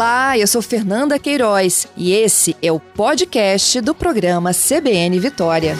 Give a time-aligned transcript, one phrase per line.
[0.00, 5.76] Olá, eu sou Fernanda Queiroz e esse é o podcast do programa CBN Vitória.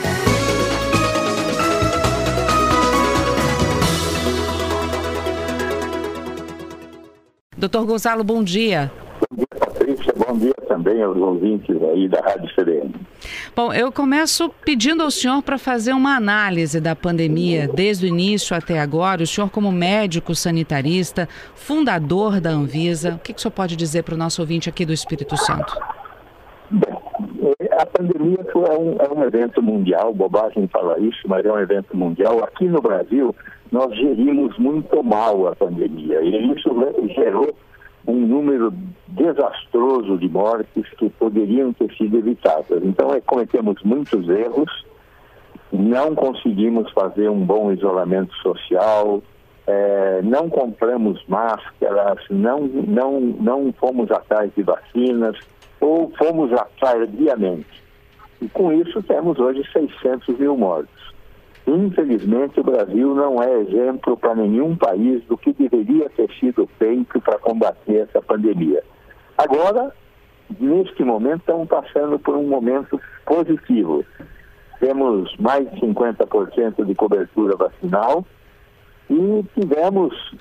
[7.56, 8.92] Doutor Gonzalo, bom dia.
[10.30, 12.94] Bom dia, também aos ouvintes aí da Rádio CBN.
[13.56, 18.56] Bom, eu começo pedindo ao senhor para fazer uma análise da pandemia desde o início
[18.56, 19.24] até agora.
[19.24, 24.04] O senhor, como médico sanitarista, fundador da Anvisa, o que, que o senhor pode dizer
[24.04, 25.76] para o nosso ouvinte aqui do Espírito Santo?
[27.58, 31.58] É, a pandemia é um, é um evento mundial, bobagem falar isso, mas é um
[31.58, 32.44] evento mundial.
[32.44, 33.34] Aqui no Brasil,
[33.72, 36.70] nós gerimos muito mal a pandemia e isso
[37.16, 37.52] gerou
[38.06, 38.72] um número
[39.08, 42.82] desastroso de mortes que poderiam ter sido evitadas.
[42.82, 44.84] Então, é, cometemos muitos erros,
[45.72, 49.22] não conseguimos fazer um bom isolamento social,
[49.66, 55.36] é, não compramos máscaras, não, não, não fomos atrás de vacinas
[55.80, 57.80] ou fomos atrás diariamente.
[58.40, 60.99] E com isso temos hoje 600 mil mortos.
[61.70, 67.20] Infelizmente, o Brasil não é exemplo para nenhum país do que deveria ter sido feito
[67.20, 68.82] para combater essa pandemia.
[69.38, 69.94] Agora,
[70.58, 74.04] neste momento, estamos passando por um momento positivo.
[74.80, 78.24] Temos mais de 50% de cobertura vacinal
[79.08, 80.34] e tivemos,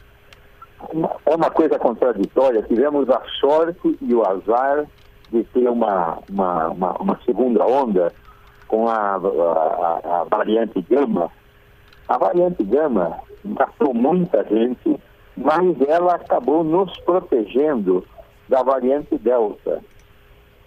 [1.25, 4.87] é uma coisa contraditória, tivemos a sorte e o azar
[5.31, 8.11] de ter uma, uma, uma, uma segunda onda
[8.69, 11.29] com a, a, a, variante Gama.
[12.07, 14.97] A variante Gama matou muita gente,
[15.35, 18.05] mas ela acabou nos protegendo
[18.47, 19.81] da variante Delta.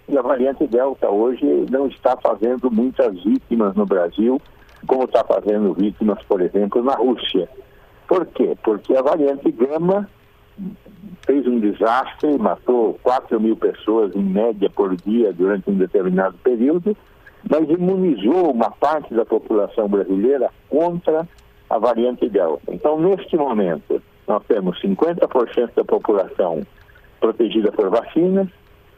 [0.07, 4.39] E a variante Delta hoje não está fazendo muitas vítimas no Brasil,
[4.85, 7.49] como está fazendo vítimas, por exemplo, na Rússia.
[8.07, 8.55] Por quê?
[8.61, 10.09] Porque a variante Gama
[11.25, 16.95] fez um desastre, matou 4 mil pessoas em média por dia durante um determinado período,
[17.49, 21.27] mas imunizou uma parte da população brasileira contra
[21.69, 22.73] a variante Delta.
[22.73, 26.61] Então, neste momento, nós temos 50% da população
[27.19, 28.47] protegida por vacinas,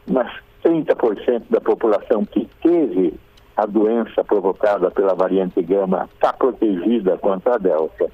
[0.07, 0.31] mas
[0.63, 3.13] 30% da população que teve
[3.55, 8.11] a doença provocada pela variante Gama está protegida contra a Delta.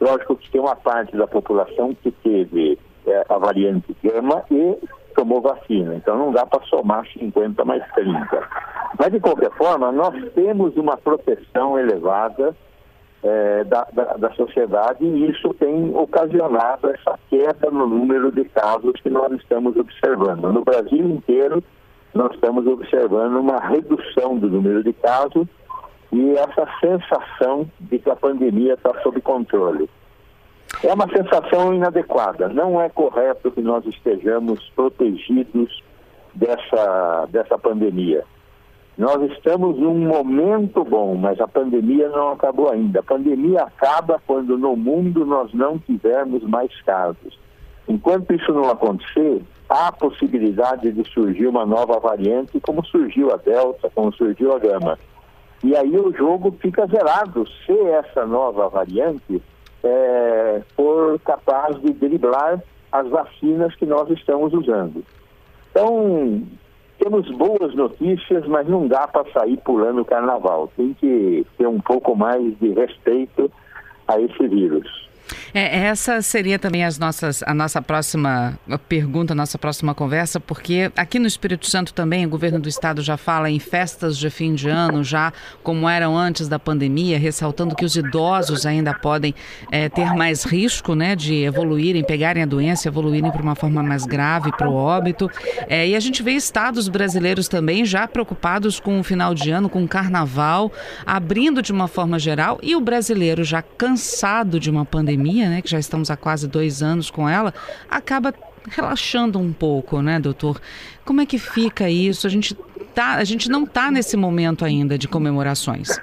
[0.00, 4.76] Lógico que tem uma parte da população que teve é, a variante Gama e
[5.12, 5.94] tomou vacina.
[5.94, 8.48] Então não dá para somar 50 mais 30.
[8.98, 12.54] Mas de qualquer forma, nós temos uma proteção elevada
[13.22, 18.92] é, da, da, da, sociedade e isso tem ocasionado essa queda no número de casos
[19.00, 20.52] que nós estamos observando.
[20.52, 21.62] No Brasil inteiro,
[22.12, 25.46] nós estamos observando uma redução do número de casos
[26.10, 29.88] e essa sensação de que a pandemia está sob controle.
[30.82, 32.48] É uma sensação inadequada.
[32.48, 35.82] Não é correto que nós estejamos protegidos
[36.34, 38.24] dessa, dessa pandemia.
[38.96, 43.00] Nós estamos num momento bom, mas a pandemia não acabou ainda.
[43.00, 47.38] A pandemia acaba quando no mundo nós não tivermos mais casos.
[47.88, 53.36] Enquanto isso não acontecer, há a possibilidade de surgir uma nova variante, como surgiu a
[53.36, 54.98] Delta, como surgiu a Gama.
[55.64, 59.40] E aí o jogo fica zerado se essa nova variante
[59.84, 65.04] é, for capaz de driblar as vacinas que nós estamos usando.
[65.70, 66.42] Então,
[66.98, 70.70] temos boas notícias, mas não dá para sair pulando o carnaval.
[70.76, 73.50] Tem que ter um pouco mais de respeito
[74.06, 75.10] a esse vírus.
[75.54, 78.58] É, essa seria também as nossas, a nossa próxima
[78.88, 83.02] pergunta, a nossa próxima conversa, porque aqui no Espírito Santo também o governo do estado
[83.02, 85.30] já fala em festas de fim de ano, já
[85.62, 89.34] como eram antes da pandemia, ressaltando que os idosos ainda podem
[89.70, 94.06] é, ter mais risco né, de evoluírem, pegarem a doença, evoluírem para uma forma mais
[94.06, 95.30] grave, para o óbito.
[95.68, 99.68] É, e a gente vê estados brasileiros também já preocupados com o final de ano,
[99.68, 100.72] com o carnaval,
[101.04, 105.62] abrindo de uma forma geral, e o brasileiro já cansado de uma pandemia pandemia, né,
[105.62, 107.52] que já estamos há quase dois anos com ela,
[107.90, 108.32] acaba
[108.70, 110.60] relaxando um pouco, né, doutor?
[111.04, 112.26] Como é que fica isso?
[112.26, 112.54] A gente,
[112.94, 116.00] tá, a gente não está nesse momento ainda de comemorações.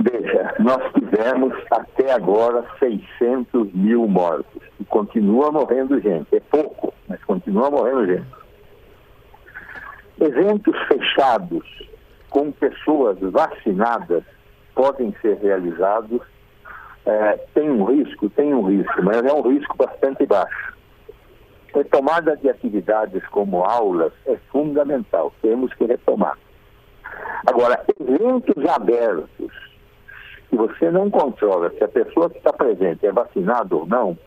[0.00, 6.26] Veja, nós tivemos até agora 600 mil mortos e continua morrendo gente.
[6.32, 8.26] É pouco, mas continua morrendo gente.
[10.20, 11.64] Eventos fechados
[12.28, 14.24] com pessoas vacinadas
[14.74, 16.20] podem ser realizados
[17.06, 20.76] é, tem um risco, tem um risco, mas é um risco bastante baixo.
[21.72, 26.36] Retomada de atividades como aulas é fundamental, temos que retomar.
[27.46, 29.52] Agora, eventos abertos,
[30.48, 34.18] que você não controla se a pessoa que está presente é vacinada ou não,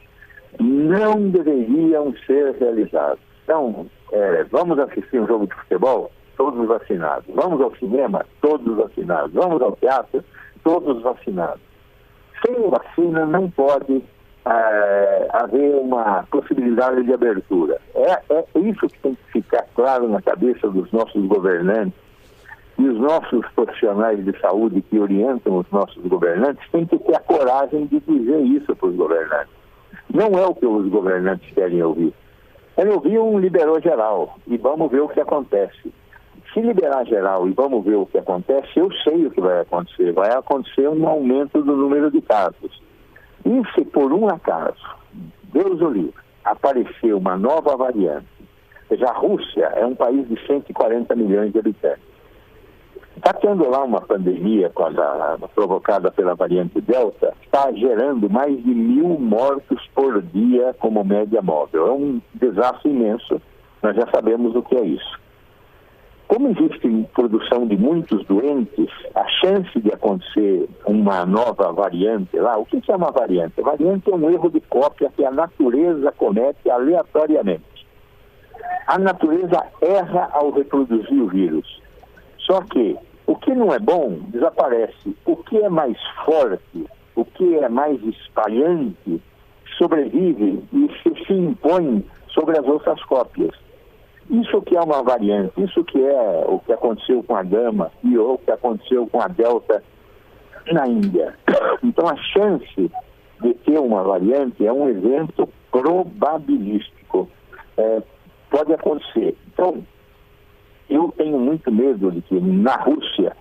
[0.59, 3.19] não deveriam ser realizados.
[3.43, 6.11] Então, é, vamos assistir um jogo de futebol?
[6.37, 7.25] Todos vacinados.
[7.35, 8.25] Vamos ao cinema?
[8.41, 9.33] Todos vacinados.
[9.33, 10.23] Vamos ao teatro?
[10.63, 11.68] Todos vacinados.
[12.45, 14.03] Sem vacina não pode
[14.45, 17.79] é, haver uma possibilidade de abertura.
[17.95, 21.93] É, é isso que tem que ficar claro na cabeça dos nossos governantes
[22.77, 27.19] e os nossos profissionais de saúde que orientam os nossos governantes têm que ter a
[27.19, 29.53] coragem de dizer isso para os governantes.
[30.13, 32.13] Não é o que os governantes querem ouvir.
[32.75, 35.93] Querem ouvir um liberou geral e vamos ver o que acontece.
[36.53, 40.11] Se liberar geral e vamos ver o que acontece, eu sei o que vai acontecer.
[40.13, 42.81] Vai acontecer um aumento do número de casos.
[43.45, 44.97] E se por um acaso,
[45.53, 46.13] Deus o livre,
[46.43, 48.27] aparecer uma nova variante,
[48.89, 52.09] veja, a Rússia é um país de 140 milhões de habitantes.
[53.15, 59.19] Está tendo lá uma pandemia a, provocada pela variante Delta, está gerando mais de mil
[59.19, 61.87] mortos por dia como média móvel.
[61.87, 63.41] É um desastre imenso,
[63.83, 65.19] nós já sabemos o que é isso.
[66.29, 72.65] Como existe produção de muitos doentes, a chance de acontecer uma nova variante lá, o
[72.65, 73.59] que é uma variante?
[73.59, 77.87] A variante é um erro de cópia que a natureza comete aleatoriamente.
[78.85, 81.81] A natureza erra ao reproduzir o vírus.
[82.45, 82.95] Só que
[83.25, 85.17] o que não é bom desaparece.
[85.25, 86.85] O que é mais forte,
[87.15, 89.19] o que é mais espalhante,
[89.79, 93.68] sobrevive e se, se impõe sobre as outras cópias.
[94.29, 98.17] Isso que é uma variante, isso que é o que aconteceu com a Gama e
[98.17, 99.83] o que aconteceu com a Delta
[100.71, 101.35] na Índia.
[101.81, 102.91] Então a chance
[103.41, 107.29] de ter uma variante é um evento probabilístico.
[107.77, 108.01] É,
[108.49, 109.37] pode acontecer.
[109.53, 109.83] Então,
[110.89, 113.35] eu tenho muito medo de que na Rússia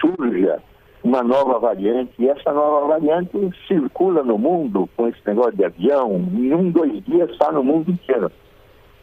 [0.00, 0.62] surja
[1.02, 3.36] uma nova variante e essa nova variante
[3.68, 7.90] circula no mundo com esse negócio de avião, em um, dois dias está no mundo
[7.90, 8.32] inteiro.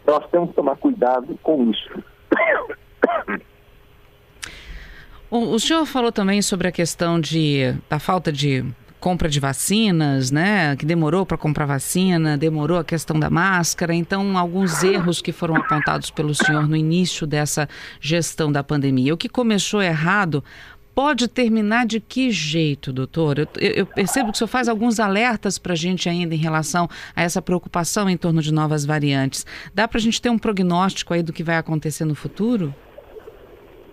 [0.06, 2.04] Nós temos que tomar cuidado com isso.
[5.30, 8.66] O, senhor falou também sobre a questão de, da falta de
[9.00, 10.76] compra de vacinas, né?
[10.76, 13.96] Que demorou para comprar vacina, demorou a questão da máscara.
[13.96, 17.68] Então, alguns erros que foram apontados pelo senhor no início dessa
[18.00, 19.14] gestão da pandemia.
[19.14, 20.44] O que começou errado
[20.96, 23.40] pode terminar de que jeito, doutor?
[23.40, 26.88] Eu, eu, percebo que o senhor faz alguns alertas para a gente ainda em relação
[27.16, 29.46] a essa preocupação em torno de novas variantes.
[29.74, 32.74] Dá para a gente ter um prognóstico aí do que vai acontecer no futuro?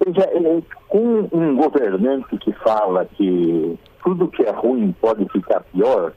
[0.07, 6.13] É, com um governante que fala que tudo que é ruim pode ficar pior,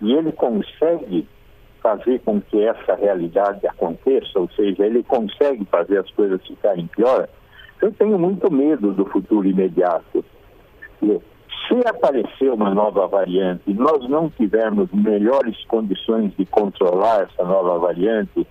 [0.00, 1.28] e ele consegue
[1.82, 7.28] fazer com que essa realidade aconteça, ou seja, ele consegue fazer as coisas ficarem pior,
[7.80, 10.24] eu tenho muito medo do futuro imediato.
[11.00, 18.46] Se aparecer uma nova variante nós não tivermos melhores condições de controlar essa nova variante,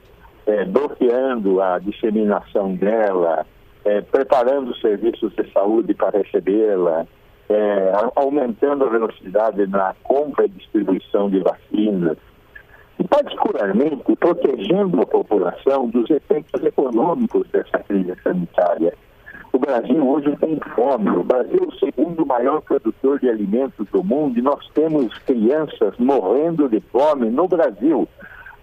[0.46, 3.46] é, bloqueando a disseminação dela,
[3.86, 7.06] é, preparando os serviços de saúde para recebê-la,
[7.50, 12.18] é, aumentando a velocidade na compra e distribuição de vacinas,
[13.00, 18.94] e particularmente protegendo a população dos efeitos econômicos dessa crise sanitária.
[19.52, 21.10] O Brasil hoje tem fome.
[21.10, 25.98] O Brasil é o segundo maior produtor de alimentos do mundo e nós temos crianças
[25.98, 28.08] morrendo de fome no Brasil.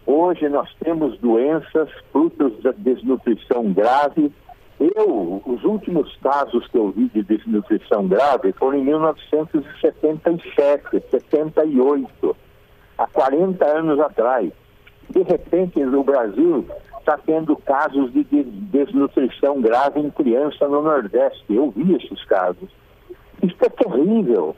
[0.06, 4.32] Hoje nós temos doenças frutos da desnutrição grave.
[4.78, 12.36] Eu, os últimos casos que eu vi de desnutrição grave foram em 1977, 78,
[12.96, 14.52] há 40 anos atrás.
[15.10, 16.64] De repente, no Brasil
[17.06, 21.44] está tendo casos de desnutrição grave em criança no Nordeste.
[21.48, 22.68] Eu vi esses casos.
[23.40, 24.56] Isso é terrível.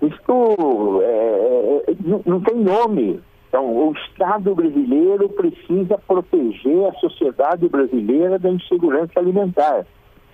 [0.00, 3.20] Isso é, é, é, não, não tem nome.
[3.48, 9.84] Então, o Estado brasileiro precisa proteger a sociedade brasileira da insegurança alimentar.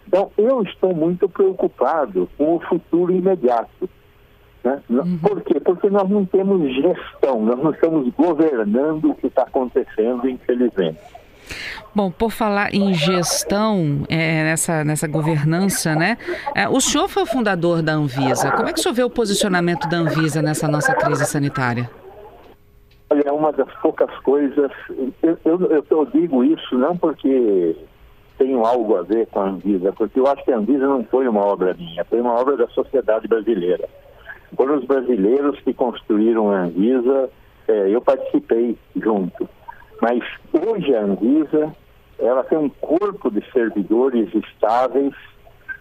[0.07, 3.91] Então, eu estou muito preocupado com o futuro imediato.
[4.63, 4.81] Né?
[4.89, 5.19] Uhum.
[5.19, 5.59] Por quê?
[5.59, 10.99] Porque nós não temos gestão, nós não estamos governando o que está acontecendo, infelizmente.
[11.95, 16.19] Bom, por falar em gestão, é, nessa, nessa governança, né?
[16.55, 18.51] É, o senhor foi o fundador da Anvisa.
[18.53, 21.91] Como é que o senhor vê o posicionamento da Anvisa nessa nossa crise sanitária?
[23.09, 24.71] Olha, é uma das poucas coisas.
[25.23, 27.77] Eu, eu, eu digo isso não porque
[28.37, 31.27] tenho algo a ver com a Anvisa, porque eu acho que a Anvisa não foi
[31.27, 33.89] uma obra minha, foi uma obra da sociedade brasileira.
[34.55, 37.31] Foram os brasileiros que construíram a Anvisa,
[37.69, 39.49] é, eu participei junto.
[40.09, 40.23] Mas
[40.53, 41.75] hoje a Anvisa
[42.17, 45.13] ela tem um corpo de servidores estáveis,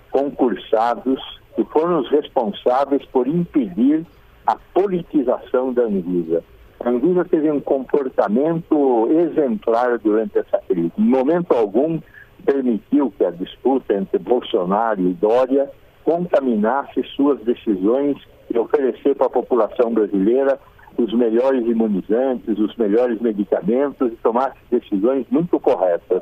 [0.09, 1.21] concursados,
[1.55, 4.03] que foram os responsáveis por impedir
[4.47, 6.43] a politização da Anvisa.
[6.79, 10.91] A Anvisa teve um comportamento exemplar durante essa crise.
[10.97, 11.99] Em momento algum
[12.43, 15.69] permitiu que a disputa entre Bolsonaro e Dória
[16.03, 18.17] contaminasse suas decisões
[18.51, 20.59] e oferecer para a população brasileira
[21.03, 26.21] os melhores imunizantes, os melhores medicamentos e tomasse decisões muito corretas.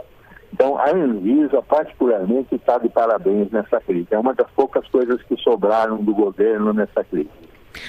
[0.53, 4.08] Então, a Anvisa, particularmente, está de parabéns nessa crise.
[4.12, 7.30] É uma das poucas coisas que sobraram do governo nessa crise.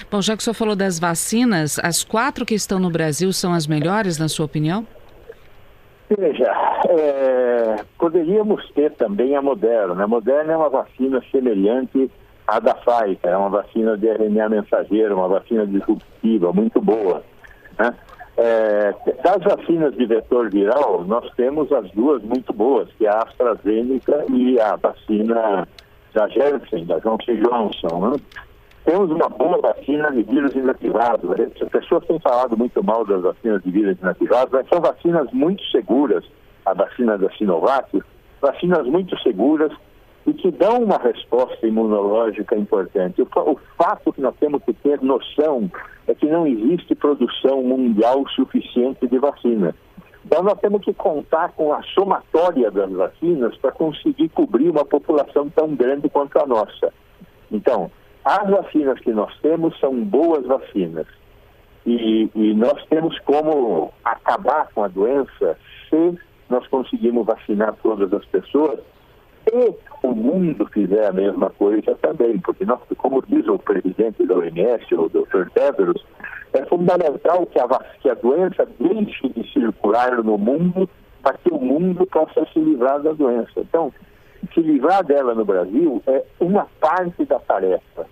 [0.09, 3.53] Bom, já que o senhor falou das vacinas, as quatro que estão no Brasil são
[3.53, 4.85] as melhores, na sua opinião?
[6.09, 6.51] Veja,
[6.89, 10.03] é, poderíamos ter também a Moderna.
[10.03, 12.09] A Moderna é uma vacina semelhante
[12.47, 17.23] à da Pfizer, é uma vacina de RNA mensageiro, uma vacina disruptiva, muito boa.
[17.77, 17.93] Né?
[18.37, 23.19] É, das vacinas de vetor viral, nós temos as duas muito boas, que é a
[23.19, 25.67] AstraZeneca e a vacina
[26.13, 28.09] da Janssen, da Johnson Johnson.
[28.09, 28.17] Né?
[28.85, 31.29] Temos uma boa vacina de vírus inativados.
[31.31, 35.63] As pessoas têm falado muito mal das vacinas de vírus inativados, mas são vacinas muito
[35.71, 36.23] seguras.
[36.65, 38.03] A vacina da Sinovac,
[38.41, 39.71] vacinas muito seguras
[40.27, 43.21] e que dão uma resposta imunológica importante.
[43.21, 45.69] O, o fato que nós temos que ter noção
[46.07, 49.75] é que não existe produção mundial suficiente de vacinas.
[50.25, 55.49] Então nós temos que contar com a somatória das vacinas para conseguir cobrir uma população
[55.49, 56.91] tão grande quanto a nossa.
[57.51, 57.91] Então,
[58.23, 61.05] as vacinas que nós temos são boas vacinas.
[61.85, 65.55] E, e, nós temos como acabar com a doença
[65.87, 68.79] se nós conseguirmos vacinar todas as pessoas
[69.51, 74.35] e o mundo fizer a mesma coisa também, porque nós, como diz o presidente da
[74.35, 75.49] OMS, o Dr.
[75.53, 76.05] Tedros,
[76.53, 77.67] é fundamental que a,
[78.01, 80.89] que a doença deixe de circular no mundo
[81.21, 83.51] para que o mundo possa se livrar da doença.
[83.57, 83.91] Então,
[84.53, 88.05] se livrar dela no Brasil é uma parte da tarefa.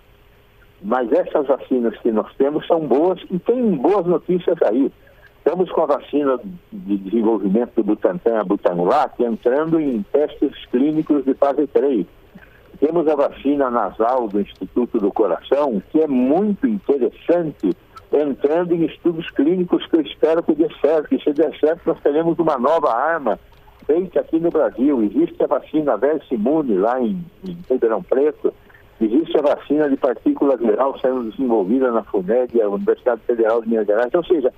[0.82, 4.92] Mas essas vacinas que nós temos são boas e tem boas notícias aí.
[5.46, 6.40] Estamos com a vacina
[6.72, 12.08] de desenvolvimento do Butantan, a Butanvac, entrando em testes clínicos de fase 3.
[12.80, 17.76] Temos a vacina nasal do Instituto do Coração, que é muito interessante,
[18.14, 21.14] entrando em estudos clínicos que eu espero que dê certo.
[21.14, 23.38] E se der certo, nós teremos uma nova arma
[23.86, 25.04] feita aqui no Brasil.
[25.04, 28.54] Existe a vacina Versimune lá em, em Ribeirão Preto,
[29.02, 33.86] Existe a vacina de partícula viral sendo desenvolvida na FUNED, a Universidade Federal de Minas
[33.86, 34.14] Gerais.
[34.14, 34.54] Ou seja,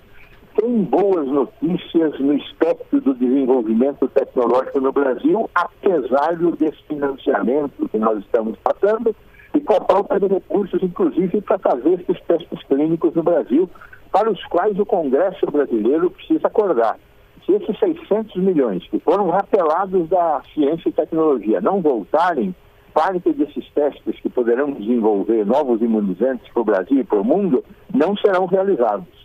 [0.56, 8.20] tem boas notícias no espectro do desenvolvimento tecnológico no Brasil, apesar do desfinanciamento que nós
[8.20, 9.16] estamos passando
[9.54, 13.70] e com a falta de recursos, inclusive, para fazer esses testes clínicos no Brasil,
[14.12, 16.98] para os quais o Congresso brasileiro precisa acordar.
[17.46, 22.56] Se esses 600 milhões que foram rapelados da ciência e tecnologia não voltarem,
[22.94, 27.64] parte desses testes que poderão desenvolver novos imunizantes para o Brasil e para o mundo
[27.94, 29.25] não serão realizados.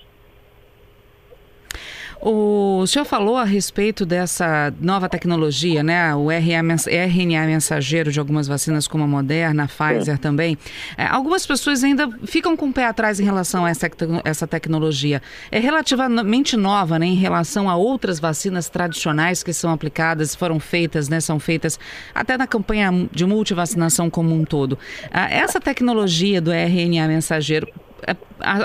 [2.23, 6.15] O senhor falou a respeito dessa nova tecnologia, né?
[6.15, 10.59] O RNA mensageiro de algumas vacinas, como a Moderna, a Pfizer também.
[10.99, 13.91] É, algumas pessoas ainda ficam com o pé atrás em relação a essa,
[14.23, 15.23] essa tecnologia.
[15.50, 17.07] É relativamente nova, né?
[17.07, 21.21] Em relação a outras vacinas tradicionais que são aplicadas, foram feitas, né?
[21.21, 21.81] São feitas
[22.15, 24.79] até na campanha de multivacinação como um todo.
[25.11, 27.67] Ah, essa tecnologia do RNA mensageiro
[28.07, 28.15] é,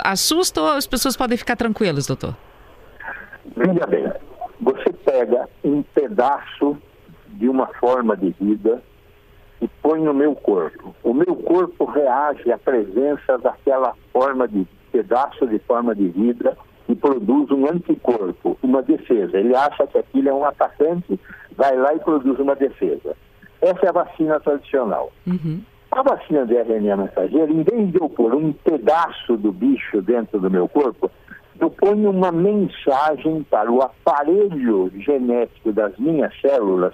[0.04, 2.36] assusta ou as pessoas podem ficar tranquilas, doutor?
[3.56, 4.12] Veja bem,
[4.60, 6.78] você pega um pedaço
[7.28, 8.82] de uma forma de vida
[9.62, 10.96] e põe no meu corpo.
[11.04, 16.58] O meu corpo reage à presença daquela forma de pedaço de forma de vida
[16.88, 19.38] e produz um anticorpo, uma defesa.
[19.38, 21.20] Ele acha que aquilo é um atacante,
[21.56, 23.16] vai lá e produz uma defesa.
[23.62, 25.12] Essa é a vacina tradicional.
[25.26, 25.62] Uhum.
[25.92, 30.40] A vacina de RNA mensageiro, em vez de eu pôr um pedaço do bicho dentro
[30.40, 31.10] do meu corpo,
[31.60, 36.94] eu ponho uma mensagem para o aparelho genético das minhas células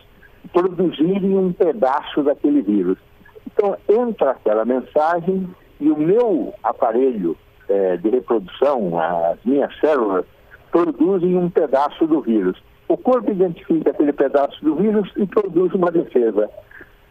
[0.54, 2.98] produzirem um pedaço daquele vírus.
[3.48, 5.48] Então, entra aquela mensagem
[5.80, 7.36] e o meu aparelho
[7.68, 10.26] é, de reprodução, as minhas células,
[10.72, 12.62] produzem um pedaço do vírus.
[12.88, 16.50] O corpo identifica aquele pedaço do vírus e produz uma defesa.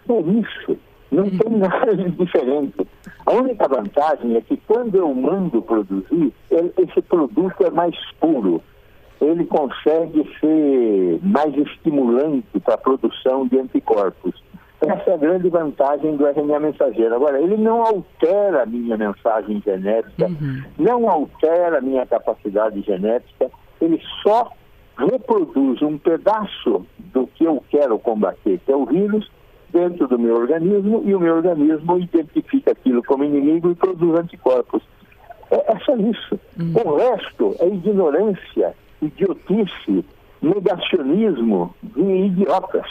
[0.08, 0.78] É isso.
[1.10, 2.86] Não tem nada de diferente.
[3.26, 8.62] A única vantagem é que quando eu mando produzir, esse produto é mais puro.
[9.20, 14.40] Ele consegue ser mais estimulante para a produção de anticorpos.
[14.80, 17.14] Essa é a grande vantagem do RNA mensageiro.
[17.14, 20.62] Agora, ele não altera a minha mensagem genética, uhum.
[20.78, 24.50] não altera a minha capacidade genética, ele só
[24.96, 29.30] reproduz um pedaço do que eu quero combater, que é o vírus,
[29.72, 34.82] dentro do meu organismo e o meu organismo identifica aquilo como inimigo e produz anticorpos.
[35.50, 36.38] É, é só isso.
[36.58, 36.72] Hum.
[36.84, 40.04] O resto é ignorância, idiotice,
[40.42, 42.86] negacionismo de idiotas.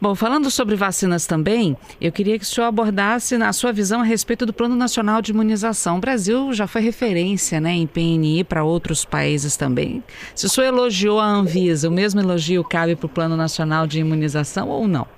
[0.00, 4.04] Bom, falando sobre vacinas também, eu queria que o senhor abordasse a sua visão a
[4.04, 5.96] respeito do Plano Nacional de Imunização.
[5.96, 10.04] O Brasil já foi referência né, em PNI para outros países também.
[10.36, 13.98] Se o senhor elogiou a Anvisa, o mesmo elogio cabe para o Plano Nacional de
[13.98, 15.17] Imunização ou não?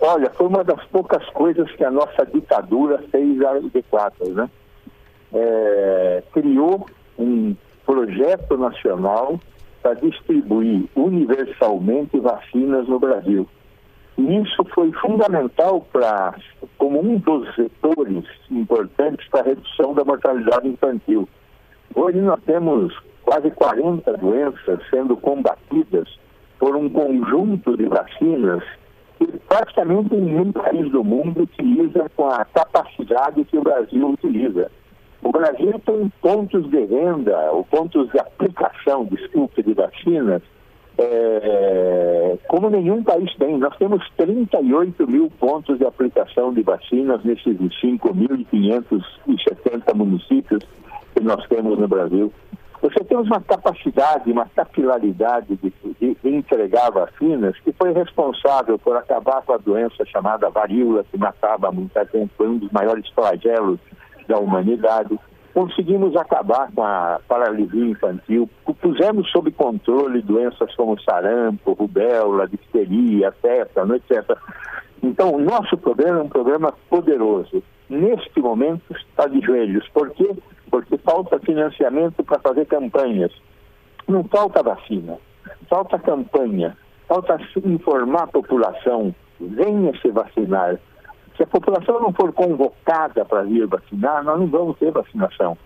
[0.00, 4.48] Olha, foi uma das poucas coisas que a nossa ditadura fez adequadas, né?
[5.32, 6.86] É, criou
[7.18, 9.40] um projeto nacional
[9.82, 13.48] para distribuir universalmente vacinas no Brasil.
[14.16, 16.34] E isso foi fundamental para,
[16.76, 21.28] como um dos setores importantes para a redução da mortalidade infantil.
[21.94, 26.08] Hoje nós temos quase 40 doenças sendo combatidas
[26.58, 28.62] por um conjunto de vacinas
[29.48, 34.70] praticamente nenhum país do mundo utiliza com a capacidade que o Brasil utiliza.
[35.22, 40.42] O Brasil tem pontos de venda, ou pontos de aplicação, desculpe, de vacinas,
[40.98, 43.58] é, como nenhum país tem.
[43.58, 50.64] Nós temos 38 mil pontos de aplicação de vacinas nesses 5.570 municípios
[51.14, 52.32] que nós temos no Brasil.
[52.80, 58.96] Você tem uma capacidade, uma capilaridade de, de, de, entregar vacinas que foi responsável por
[58.96, 63.80] acabar com a doença chamada varíola, que matava muita gente, foi um dos maiores flagelos
[64.28, 65.18] da humanidade
[65.58, 68.48] conseguimos acabar com a paralisia infantil,
[68.80, 74.36] pusemos sob controle doenças como sarampo, rubéola, difteria, tétano, etc.
[75.02, 77.60] Então, o nosso programa é um programa poderoso.
[77.88, 79.88] Neste momento está de joelhos.
[79.88, 80.30] Por quê?
[80.70, 83.32] Porque falta financiamento para fazer campanhas.
[84.06, 85.18] Não falta vacina,
[85.68, 90.78] falta campanha, falta informar a população, venha se vacinar,
[91.38, 95.56] se a população não for convocada para vir vacinar, nós não vamos ter vacinação.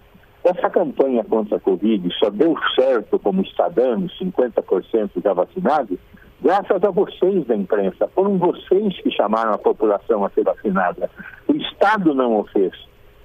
[0.44, 5.98] Essa campanha contra a Covid só deu certo, como está dando, 50% já vacinados,
[6.42, 8.06] graças a vocês da imprensa.
[8.08, 11.08] Foram vocês que chamaram a população a ser vacinada.
[11.48, 12.74] O Estado não o fez.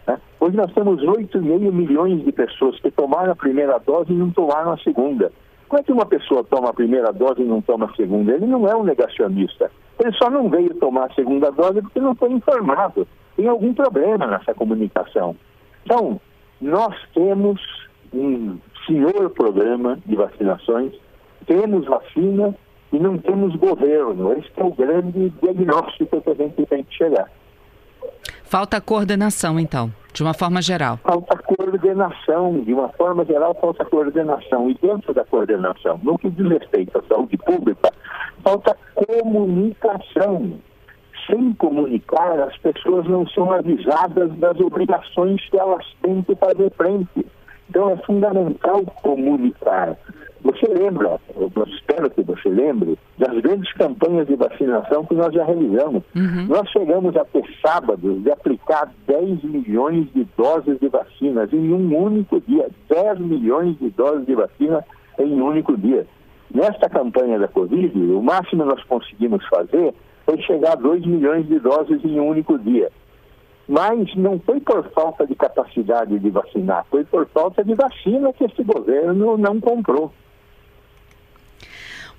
[0.08, 0.20] Né?
[0.39, 4.72] Hoje nós temos 8,5 milhões de pessoas que tomaram a primeira dose e não tomaram
[4.72, 5.32] a segunda.
[5.67, 8.32] Como é que uma pessoa toma a primeira dose e não toma a segunda?
[8.32, 9.70] Ele não é um negacionista.
[10.00, 13.06] Ele só não veio tomar a segunda dose porque não foi informado.
[13.36, 15.36] Tem algum problema nessa comunicação.
[15.84, 16.22] Então,
[16.62, 17.60] nós temos
[18.13, 20.93] um senhor programa de vacinações,
[21.46, 22.56] temos vacina
[22.93, 24.32] e não temos governo.
[24.34, 27.30] Esse é o grande diagnóstico que a gente tem que chegar.
[28.44, 30.98] Falta coordenação, então, de uma forma geral.
[31.04, 34.70] Falta coordenação, de uma forma geral, falta coordenação.
[34.70, 37.92] E dentro da coordenação, no que diz respeito à saúde pública,
[38.44, 40.60] falta comunicação.
[41.30, 47.26] Sem comunicar, as pessoas não são avisadas das obrigações que elas têm que fazer frente.
[47.70, 49.98] Então é fundamental comunicar.
[50.43, 55.43] Você lembra, eu espero que você lembre, das grandes campanhas de vacinação que nós já
[55.43, 56.04] realizamos.
[56.15, 56.45] Uhum.
[56.47, 61.97] Nós chegamos a ter sábados de aplicar 10 milhões de doses de vacinas em um
[61.97, 62.69] único dia.
[62.89, 64.86] 10 milhões de doses de vacina
[65.19, 66.06] em um único dia.
[66.54, 69.93] Nesta campanha da Covid, o máximo que nós conseguimos fazer
[70.26, 72.89] foi chegar a 2 milhões de doses em um único dia.
[73.67, 78.45] Mas não foi por falta de capacidade de vacinar, foi por falta de vacina que
[78.45, 80.12] esse governo não comprou.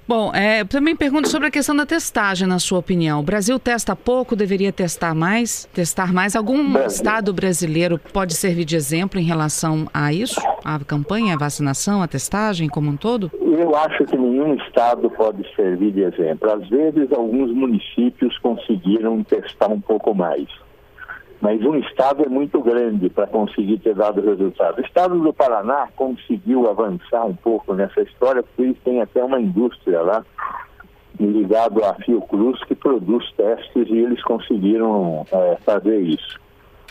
[0.09, 3.21] Bom, é, também pergunto sobre a questão da testagem, na sua opinião.
[3.21, 5.67] O Brasil testa pouco, deveria testar mais?
[5.67, 6.35] Testar mais?
[6.35, 6.87] Algum Brasil.
[6.87, 10.41] estado brasileiro pode servir de exemplo em relação a isso?
[10.65, 13.31] A campanha, a vacinação, a testagem como um todo?
[13.39, 16.51] Eu acho que nenhum estado pode servir de exemplo.
[16.53, 20.49] Às vezes, alguns municípios conseguiram testar um pouco mais
[21.41, 24.79] mas um estado é muito grande para conseguir ter dado resultado.
[24.79, 30.03] O estado do Paraná conseguiu avançar um pouco nessa história, porque têm até uma indústria
[30.03, 30.25] lá
[31.19, 36.39] ligado à Fiocruz que produz testes e eles conseguiram é, fazer isso.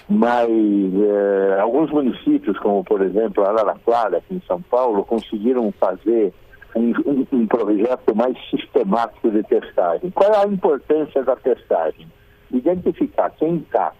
[0.09, 6.33] Mas é, alguns municípios, como por exemplo Araraquara, aqui em São Paulo, conseguiram fazer
[6.75, 10.09] um, um, um projeto mais sistemático de testagem.
[10.11, 12.07] Qual é a importância da testagem?
[12.51, 13.91] Identificar quem está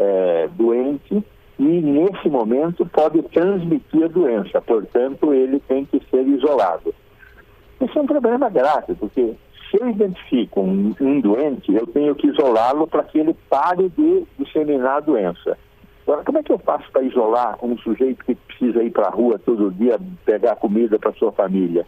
[0.00, 1.22] é, doente
[1.58, 4.60] e, nesse momento, pode transmitir a doença.
[4.62, 6.94] Portanto, ele tem que ser isolado.
[7.80, 9.34] Isso é um problema grave, porque
[9.70, 14.24] se eu identifico um, um doente, eu tenho que isolá-lo para que ele pare de
[14.38, 15.58] disseminar a doença.
[16.06, 19.10] Agora, como é que eu faço para isolar um sujeito que precisa ir para a
[19.10, 21.86] rua todo dia pegar comida para sua família?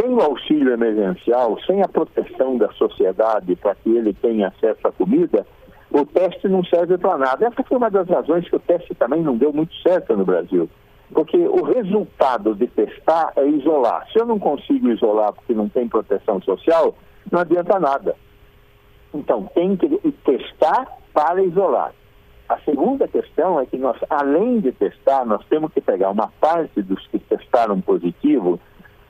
[0.00, 4.92] Sem o auxílio emergencial, sem a proteção da sociedade para que ele tenha acesso à
[4.92, 5.46] comida,
[5.94, 7.46] o teste não serve para nada.
[7.46, 10.68] Essa foi uma das razões que o teste também não deu muito certo no Brasil.
[11.12, 14.04] Porque o resultado de testar é isolar.
[14.12, 16.96] Se eu não consigo isolar porque não tem proteção social,
[17.30, 18.16] não adianta nada.
[19.14, 19.88] Então, tem que
[20.24, 21.92] testar para isolar.
[22.48, 26.82] A segunda questão é que nós, além de testar, nós temos que pegar uma parte
[26.82, 28.58] dos que testaram positivo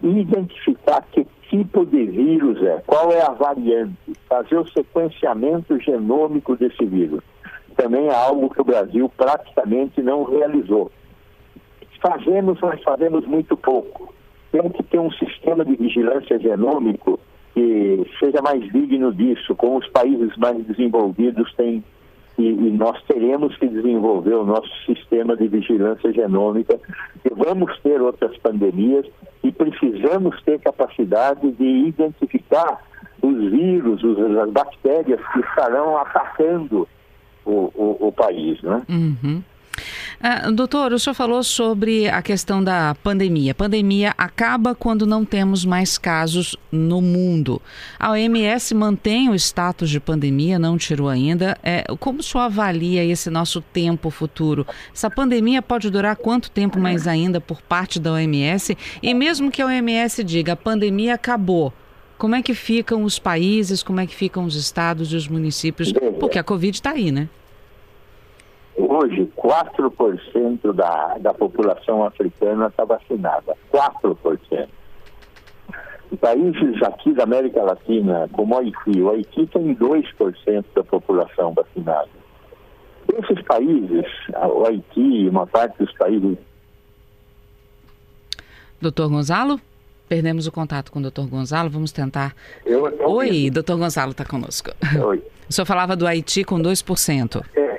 [0.03, 3.95] e identificar que tipo de vírus é, qual é a variante,
[4.29, 7.23] fazer o sequenciamento genômico desse vírus.
[7.77, 10.91] Também é algo que o Brasil praticamente não realizou.
[12.01, 14.13] Fazemos, mas fazemos muito pouco.
[14.53, 17.19] Temos que ter um sistema de vigilância genômico
[17.55, 21.83] que seja mais digno disso, como os países mais desenvolvidos têm
[22.39, 26.79] e, e, nós teremos que desenvolver o nosso sistema de vigilância genômica,
[27.25, 29.07] e vamos ter outras pandemias
[29.43, 32.83] e precisamos ter capacidade de identificar
[33.23, 34.03] os vírus,
[34.43, 36.89] as bactérias que estarão atacando
[37.45, 38.61] o, o, o país.
[38.63, 38.83] Né?
[38.89, 39.43] Uhum.
[40.25, 43.53] Uh, doutor, o senhor falou sobre a questão da pandemia.
[43.53, 47.61] A pandemia acaba quando não temos mais casos no mundo.
[47.99, 51.59] A OMS mantém o status de pandemia, não tirou ainda.
[51.63, 54.67] É, como o senhor avalia esse nosso tempo futuro?
[54.95, 58.79] Essa pandemia pode durar quanto tempo mais ainda por parte da OMS?
[59.03, 61.71] E mesmo que a OMS diga a pandemia acabou,
[62.17, 65.93] como é que ficam os países, como é que ficam os estados e os municípios?
[66.19, 67.29] Porque a Covid está aí, né?
[68.77, 73.57] Hoje, 4% da, da população africana está vacinada.
[73.73, 74.69] 4%.
[76.21, 82.09] Países aqui da América Latina, como o Haiti, o Haiti tem 2% da população vacinada.
[83.13, 86.39] Esses países, o Haiti e uma parte dos países.
[88.81, 89.61] Doutor Gonzalo?
[90.09, 92.35] Perdemos o contato com o doutor Gonzalo, vamos tentar.
[92.65, 94.71] Eu, eu Oi, doutor Gonzalo está conosco.
[95.05, 95.23] Oi.
[95.49, 97.45] O senhor falava do Haiti com 2%.
[97.55, 97.74] É,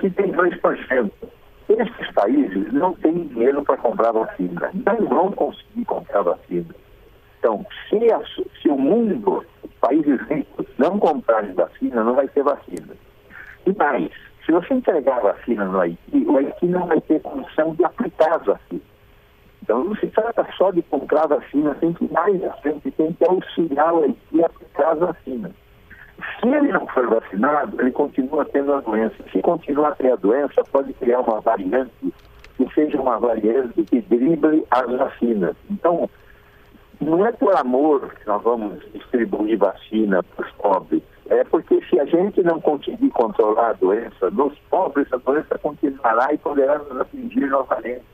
[0.00, 1.10] Haiti tem 2%.
[1.68, 6.74] Esses países não têm dinheiro para comprar vacina, não vão conseguir comprar vacina.
[7.38, 8.20] Então, se, a,
[8.60, 9.44] se o mundo,
[9.80, 12.94] países ricos, não comprarem vacina, não vai ter vacina.
[13.66, 14.10] E mais,
[14.44, 18.46] se você entregar vacina no Haiti, o Haiti não vai ter condição de aplicar as
[18.46, 18.90] vacinas.
[19.62, 23.24] Então, não se trata só de comprar vacina, tem que mais à frente, tem que
[23.24, 25.52] auxiliar o Haiti a aplicar as vacinas.
[26.40, 29.16] Se ele não for vacinado, ele continua tendo a doença.
[29.30, 32.14] Se continuar a ter a doença, pode criar uma variante
[32.56, 35.56] que seja uma variante que drible as vacinas.
[35.70, 36.08] Então,
[37.00, 41.02] não é por amor que nós vamos distribuir vacina para os pobres.
[41.28, 46.32] É porque se a gente não conseguir controlar a doença, nos pobres a doença continuará
[46.32, 48.04] e poderá nos atingir novamente.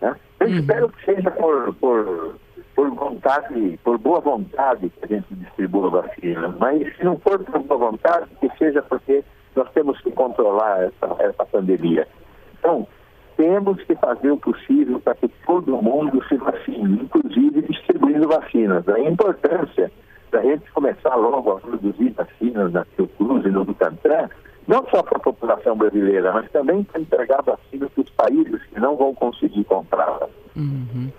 [0.00, 0.16] Né?
[0.40, 0.58] Eu uhum.
[0.58, 2.36] espero que seja por, por
[2.82, 7.38] por vontade, por boa vontade que a gente distribua a vacina, mas se não for
[7.38, 9.22] por boa vontade, que seja porque
[9.54, 12.08] nós temos que controlar essa, essa pandemia.
[12.58, 12.86] Então,
[13.36, 18.88] temos que fazer o possível para que todo mundo se vacine, inclusive distribuindo vacinas.
[18.88, 19.92] A importância
[20.32, 24.28] da gente começar logo a produzir vacinas na Fiocruz e no Butantan,
[24.66, 28.80] não só para a população brasileira, mas também para entregar vacinas para os países que
[28.80, 30.41] não vão conseguir comprá-las.
[30.54, 31.10] Uhum.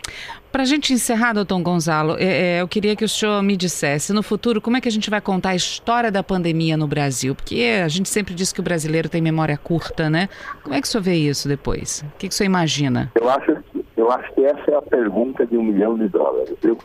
[0.52, 4.14] Para a gente encerrar, doutor Gonzalo, é, é, eu queria que o senhor me dissesse,
[4.14, 7.34] no futuro, como é que a gente vai contar a história da pandemia no Brasil?
[7.34, 10.30] Porque a gente sempre diz que o brasileiro tem memória curta, né?
[10.62, 12.06] Como é que o senhor vê isso depois?
[12.16, 13.12] O que, que o senhor imagina?
[13.16, 13.58] Eu acho,
[13.98, 16.78] eu acho que essa é a pergunta de um milhão de dólares, viu?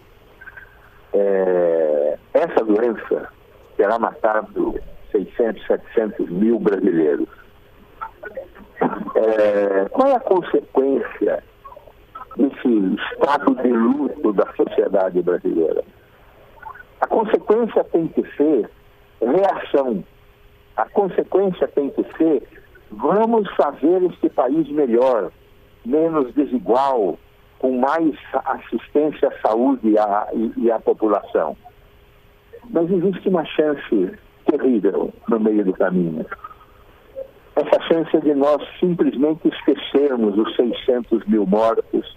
[1.12, 3.28] É, essa doença
[3.76, 4.78] terá matado
[5.12, 7.28] 600, 700 mil brasileiros.
[9.14, 11.42] É, qual é a consequência
[12.38, 15.83] desse estado de luto da sociedade brasileira.
[17.01, 18.70] A consequência tem que ser
[19.20, 20.05] reação.
[20.77, 22.42] A consequência tem que ser
[22.90, 25.31] vamos fazer este país melhor,
[25.85, 27.18] menos desigual,
[27.59, 31.57] com mais assistência à saúde à, e, e à população.
[32.70, 34.12] Mas existe uma chance
[34.46, 36.24] terrível no meio do caminho.
[37.57, 42.16] Essa chance de nós simplesmente esquecermos os 600 mil mortos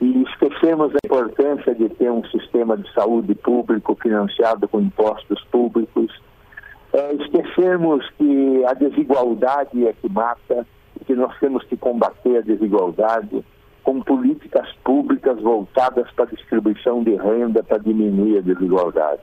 [0.00, 6.12] e esquecemos a importância de ter um sistema de saúde público financiado com impostos públicos,
[6.92, 10.66] é, esquecermos que a desigualdade é que mata
[11.06, 13.44] que nós temos que combater a desigualdade
[13.82, 19.20] com políticas públicas voltadas para a distribuição de renda para diminuir a desigualdade.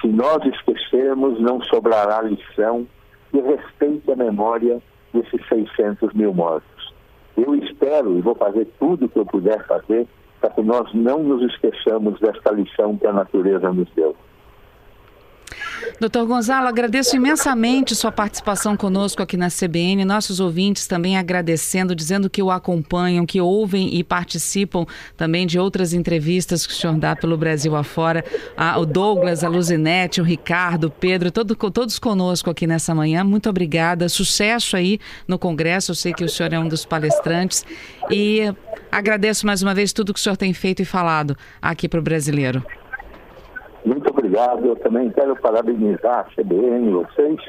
[0.00, 2.86] Se nós esquecermos, não sobrará lição
[3.32, 4.80] e respeite a memória
[5.12, 6.91] desses 600 mil mortos.
[7.36, 10.06] Eu espero e vou fazer tudo o que eu puder fazer
[10.40, 14.14] para que nós não nos esqueçamos desta lição que a natureza nos deu.
[16.00, 22.28] Doutor Gonzalo, agradeço imensamente sua participação conosco aqui na CBN, nossos ouvintes também agradecendo, dizendo
[22.28, 24.84] que o acompanham, que ouvem e participam
[25.16, 28.24] também de outras entrevistas que o senhor dá pelo Brasil afora.
[28.56, 33.22] Ah, o Douglas, a Luzinete, o Ricardo, o Pedro, todo, todos conosco aqui nessa manhã.
[33.22, 34.08] Muito obrigada.
[34.08, 35.92] Sucesso aí no Congresso.
[35.92, 37.64] Eu sei que o senhor é um dos palestrantes.
[38.10, 38.52] E
[38.90, 42.02] agradeço mais uma vez tudo que o senhor tem feito e falado aqui para o
[42.02, 42.64] brasileiro.
[43.84, 44.66] Muito obrigado.
[44.66, 47.40] Eu também quero parabenizar a CBN e vocês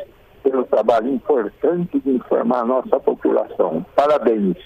[0.44, 3.86] pelo trabalho importante de informar a nossa população.
[3.96, 4.58] Parabéns.